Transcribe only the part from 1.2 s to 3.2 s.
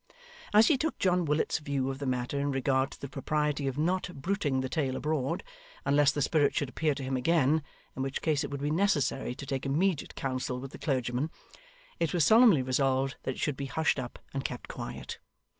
Willet's view of the matter in regard to the